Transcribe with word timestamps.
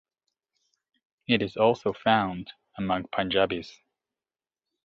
It 1.27 1.43
is 1.43 1.57
also 1.57 1.93
found 1.93 2.53
among 2.75 3.05
Punjabis. 3.11 3.71